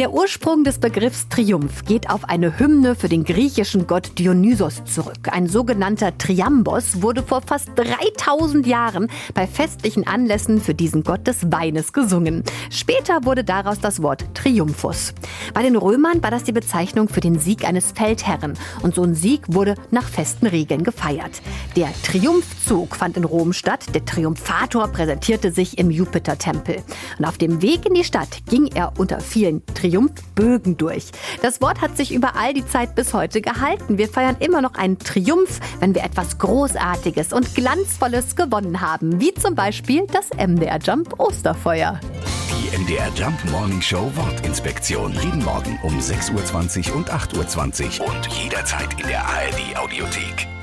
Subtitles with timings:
[0.00, 5.28] Der Ursprung des Begriffs Triumph geht auf eine Hymne für den griechischen Gott Dionysos zurück.
[5.30, 11.52] Ein sogenannter Triambos wurde vor fast 3000 Jahren bei festlichen Anlässen für diesen Gott des
[11.52, 12.44] Weines gesungen.
[12.70, 15.12] Später wurde daraus das Wort Triumphus.
[15.52, 19.14] Bei den Römern war das die Bezeichnung für den Sieg eines Feldherren und so ein
[19.14, 21.42] Sieg wurde nach festen Regeln gefeiert.
[21.76, 23.84] Der Triumphzug fand in Rom statt.
[23.94, 26.76] Der Triumphator präsentierte sich im Jupitertempel.
[27.18, 31.06] Und auf dem Weg in die Stadt ging er unter vielen Triumphbögen durch.
[31.42, 33.98] Das Wort hat sich über all die Zeit bis heute gehalten.
[33.98, 39.34] Wir feiern immer noch einen Triumph, wenn wir etwas Großartiges und Glanzvolles gewonnen haben, wie
[39.34, 41.98] zum Beispiel das MDR Jump Osterfeuer.
[42.50, 45.12] Die MDR Jump Morning Show Wortinspektion.
[45.22, 50.59] Jeden Morgen um 6.20 Uhr und 8.20 Uhr und jederzeit in der ARD Audiothek.